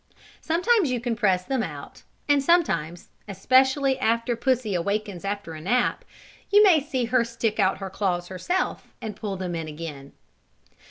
[0.41, 6.03] Sometimes you can press them out, and sometimes, especially after pussy awakens after a nap,
[6.49, 10.13] you may see her stick out her claws herself and pull them in again.